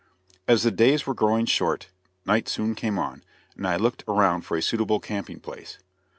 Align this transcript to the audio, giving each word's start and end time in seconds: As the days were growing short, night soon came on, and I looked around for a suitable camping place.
As 0.47 0.63
the 0.63 0.71
days 0.71 1.05
were 1.05 1.13
growing 1.13 1.45
short, 1.45 1.91
night 2.25 2.49
soon 2.49 2.73
came 2.73 2.97
on, 2.97 3.23
and 3.55 3.67
I 3.67 3.75
looked 3.75 4.03
around 4.07 4.41
for 4.47 4.57
a 4.57 4.61
suitable 4.63 4.99
camping 4.99 5.39
place. 5.39 5.77